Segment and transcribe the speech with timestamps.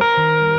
[0.00, 0.49] Música